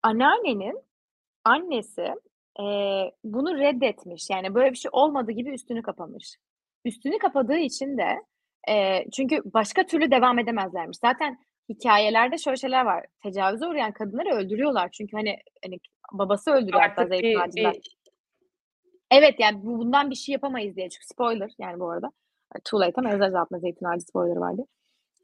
[0.03, 0.81] anneannenin
[1.45, 2.15] annesi,
[2.59, 4.29] eee, bunu reddetmiş.
[4.29, 6.35] Yani böyle bir şey olmadı gibi üstünü kapamış.
[6.85, 8.21] Üstünü kapadığı için de,
[8.67, 10.97] eee, çünkü başka türlü devam edemezlermiş.
[10.97, 11.37] Zaten
[11.69, 13.05] hikâyelerde şöyle şeyler var.
[13.23, 14.89] Tecavüze uğrayan kadınları öldürüyorlar.
[14.91, 15.79] Çünkü, hani hani,
[16.13, 17.81] babası öldürüyor hatta Artık Zeytin bir bir
[19.11, 20.89] Evet, yani bu bundan bir şey yapamayız diye.
[20.89, 22.11] Çünkü spoiler yani bu arada.
[22.65, 24.65] Too late ama yazarız altına Zeytin Ağacı spoiler'ı var diye.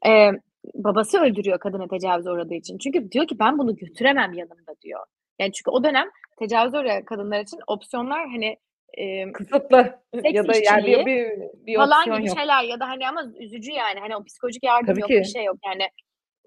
[0.06, 0.40] Eee,
[0.74, 2.78] babası öldürüyor kadına tecavüze uğradığı için.
[2.78, 5.00] Çünkü diyor ki ben bunu götüremem yanımda diyor.
[5.38, 8.56] Yani çünkü o dönem tecavüze uğrayan kadınlar için opsiyonlar, hani,
[8.94, 9.76] emm, Kısıtlı
[10.24, 11.30] ya da yani işçiliği bir
[11.66, 12.38] bir falan gibi yok.
[12.38, 14.00] şeyler ya da, hani, ama üzücü yani.
[14.00, 15.30] Hani, o psikolojik yardım Tabii yok, bir ki.
[15.30, 15.88] şey yok yani.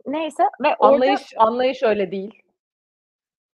[0.06, 2.42] Neyse ve orada Anlayış anlayış öyle değil.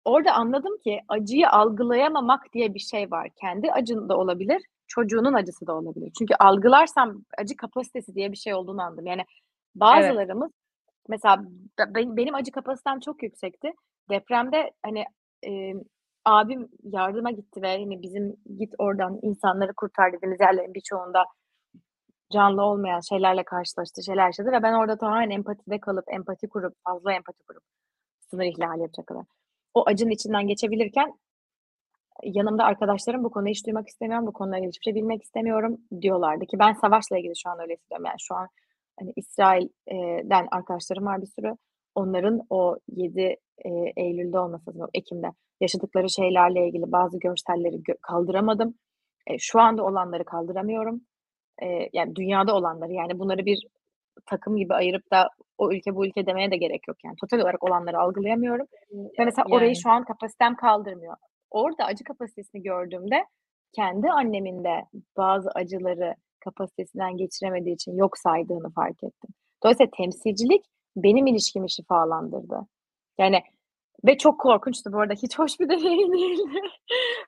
[0.05, 3.29] orada anladım ki acıyı algılayamamak diye bir şey var.
[3.40, 6.12] Kendi acın da olabilir, çocuğunun acısı da olabilir.
[6.18, 9.07] Çünkü algılarsam acı kapasitesi diye bir şey olduğunu anladım.
[9.07, 9.29] Yani Evet.
[9.75, 10.51] bazılarımız
[11.09, 11.44] mesela
[11.79, 13.73] be benim benim acı kapasitem çok yüksekti.
[14.11, 15.05] Depremde, hani,
[15.44, 15.80] emm,
[16.24, 21.24] abim yardıma gitti ve, hani, bizim "Git oradan insanları kurtar." dediğimiz yerlerin birçoğunda
[22.35, 27.12] canlı olmayan şeylerle karşılaştı, şeyler yaşadı ve ben orada tamamen empatide kalıp, empati kurup, fazla
[27.14, 27.62] empati kurup
[28.30, 29.24] sınır ihlali yapacak kadar
[29.74, 31.12] o acının içinden geçebilirken
[32.24, 36.59] yanımda arkadaşlarım "Bu konuyu hiç duymak istemiyorum, bu ilgili hiçbir şey bilmek istemiyorum." diyorlardı ki
[36.61, 38.07] ben savaşla ilgili şu an öyle hissediyorum.
[38.07, 38.48] Yani şu an,
[39.00, 41.57] hani, İsrail eee, den arkadaşlarım var bir sürü.
[41.94, 45.27] Onların o 7, eee, Eylül'de olması lazım, Ekim'de
[45.61, 48.75] yaşadıkları şeylerle ilgili bazı görselleri gö kaldıramadım.
[49.31, 51.01] Eee, şu anda olanları kaldıramıyorum.
[51.62, 53.59] Eee, yani dünyada olanları, yani bunları bir
[54.27, 57.17] takım gibi ayırıp da o ülke, bu ülke demeye de gerek yok yani.
[57.21, 58.67] Total olarak olanları algılayamıyorum
[59.19, 59.83] ve mesela orayı Yani.
[59.83, 61.17] şu an kapasitem kaldırmıyor.
[61.51, 63.25] Orada acı kapasitesini gördüğümde
[63.77, 64.85] kendi annemin de
[65.17, 66.14] bazı acıları
[66.45, 69.31] kapasitesinden geçiremediği için yok saydığını fark ettim.
[69.64, 70.64] Dolayısıyla temsilcilik
[70.97, 72.61] benim ilişkimi şifalandırdı.
[73.18, 73.42] Yani
[74.07, 75.14] Ve çok korkunçtu bu arada.
[75.14, 76.61] Hiç hoş bir deneyim değildi.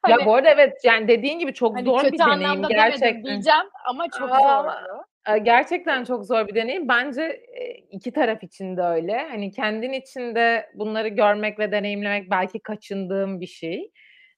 [0.09, 2.77] Ya, Hani bu arada evet, yani, dediğin gibi çok Hani, zor bir deneyim anlamda demedim
[3.01, 3.25] gerçekten.
[3.25, 4.39] diyeceğim ama çok A!
[4.41, 5.05] zordu.
[5.29, 6.89] Eee, gerçekten çok zor bir deneyim.
[6.89, 7.23] Bence,
[7.57, 9.27] eee, 2 taraf için de öyle.
[9.31, 13.91] Hani, kendin için de bunları görmek ve deneyimlemek belki kaçındığın bir şey.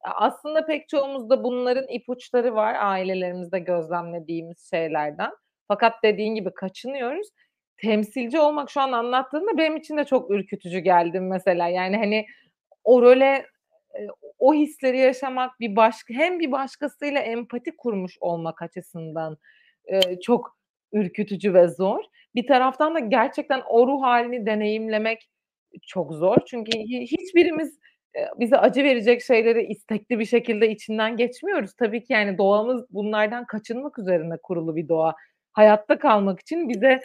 [0.05, 5.31] Aslında pek çoğumuzda bunların ipuçları var ailelerimizde gözlemlediğimiz şeylerden.
[5.69, 7.29] Fakat dediğin gibi kaçınıyoruz.
[7.79, 11.69] Temsilci olmak şu an anlattığında benim için de çok ürkütücü geldi mesela.
[11.69, 12.27] Yani, hani,
[12.85, 13.47] o role,
[13.99, 19.39] eee, o hisleri yaşamak bir başka hem bir başkasıyla empati kurmuş olmak açısından,
[19.89, 20.59] eee, çok
[20.93, 22.01] ürkütücü ve zor.
[22.35, 25.31] Bir taraftan da gerçekten o ruh hâlini deneyimlemek
[25.89, 26.37] çok zor.
[26.47, 27.79] Çünkü hi hiçbirimiz,
[28.17, 31.75] eee, bize acı verecek şeyleri istekli bir şekilde içinden geçmiyoruz.
[31.75, 35.15] Tabii ki, yani, doğamız bunlardan kaçınmak üzerine kurulu bir doğa.
[35.53, 37.01] Hayatta kalmak için bize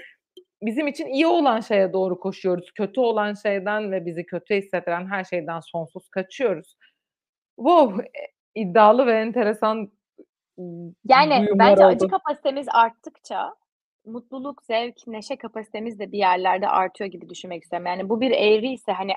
[0.66, 2.72] bizim için iyi olan şeye doğru koşuyoruz.
[2.72, 6.76] Kötü olan şeyden ve bizi kötü hissettiren her şeyden sonsuz kaçıyoruz.
[7.56, 8.04] Wow!
[8.16, 9.92] Eee, iddialı ve enteresan,
[11.06, 12.12] Yani, bence acı oldu.
[12.12, 13.56] kapasitemiz arttıkça
[14.06, 17.86] mutluluk, zevk, neşe kapasitemiz de bir yerlerde artıyor gibi düşünmek istiyorum.
[17.88, 19.12] Yani, bu bir eğriyse, hani,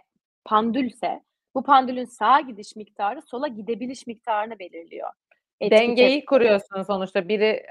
[0.51, 1.21] pendülse
[1.55, 5.11] bu pendülün sağa gidiş miktarı sola gidebiliş miktarını belirliyor.
[5.61, 7.29] Etki Dengeyi kuruyorsun sonuçta.
[7.29, 7.63] Biri,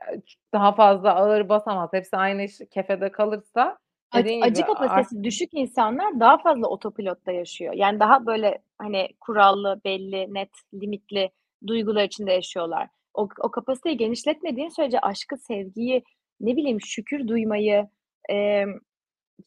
[0.53, 1.89] daha fazla ağır basamaz.
[1.93, 3.77] Hepsi aynı kefede kalırsa
[4.13, 7.73] dediğin gibi acı ar kapasitesi düşük insanlar daha fazla otopilotta yaşıyor.
[7.73, 11.29] Yani, daha böyle, hani, kurallı, belli, net, limitli
[11.67, 12.87] duygular içinde yaşıyorlar.
[13.13, 16.03] O o kapasiteyi genişletmediğin sürece aşkı, sevgiyi,
[16.39, 17.87] ne bileyim, şükür duymayı,
[18.29, 18.79] emm,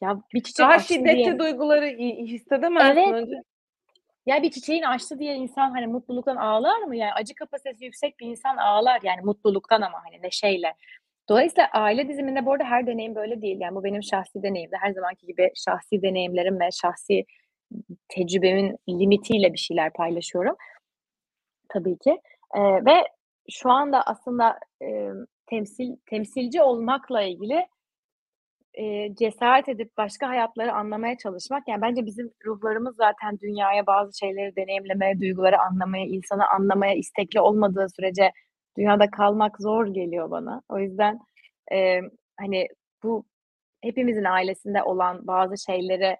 [0.03, 1.87] ya, bir çiçek Daha açtı diye şiddetli duyguları
[2.27, 3.13] hissedemezsin Evet.
[3.13, 3.43] önce
[4.29, 6.97] Ya, bir çiçeğin açtı diye insan, hani, mutluluktan ağlar mı?
[6.97, 10.75] Yani, acı kapasitesi yüksek bir insan ağlar, yani, mutluluktan ama, hani, neşeyle.
[11.29, 13.59] Dolayısıyla aile diziminde bu arada her deneyim böyle değil.
[13.61, 14.77] Yani, bu benim şahsi deneyimdi.
[14.81, 17.25] Her zamanki gibi şahsi deneyimlerim ve şahsi
[18.09, 20.57] tecrübemin limitiyle bir şeyler paylaşıyorum
[21.69, 22.21] tabii ki.
[22.57, 22.95] Eee, ve
[23.51, 27.67] şu anda aslında, emm, temsil temsilci olmakla ilgili,
[28.79, 34.57] eee, cesaret edip başka hayatları anlamaya çalışmak, yani, bence bizim ruhlarımız zaten dünyaya bazı şeyleri
[34.57, 38.33] deneyimlemeye, duyguları anlamaya, insanı anlamaya istekli olmadığı sürece
[38.79, 40.63] dünyada kalmak zor geliyor bana.
[40.71, 41.21] O yüzden,
[41.73, 42.11] emm,
[42.41, 42.69] hani,
[43.05, 43.27] bu
[43.83, 46.17] hepimizin ailesinde olan bazı şeyleri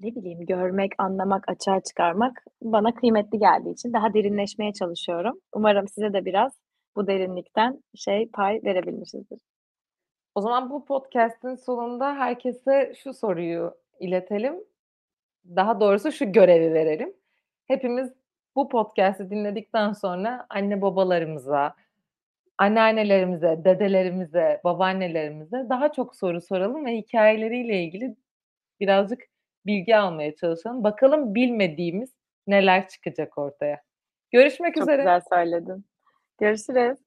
[0.00, 5.40] ne bileyim, görmek, anlamak, açığa çıkarmak bana kıymetli geldiği için daha derinleşmeye çalışıyorum.
[5.54, 6.52] Umarım size de biraz
[6.96, 9.40] bu derinlikten şey, pay verebilmişizdir.
[10.36, 14.54] O zaman bu podcast'in sonunda herkese şu soruyu iletelim.
[15.56, 17.12] Daha doğrusu şu görevi verelim.
[17.66, 18.12] Hepimiz
[18.56, 21.74] bu podcast'i dinledikten sonra anne babalarımıza,
[22.58, 28.16] anneannelerimize, dedelerimize, babaannelerimize daha çok soru soralım ve hikâyeleriyle ilgili
[28.80, 29.20] birazcık
[29.66, 30.84] bilgi almaya çalışalım.
[30.84, 32.14] Bakalım bilmediğimiz
[32.46, 33.82] neler çıkacak ortaya.
[34.30, 34.96] Görüşmek Çok üzere.
[34.96, 35.84] güzel söyledin.
[36.38, 37.05] Görüşürüz.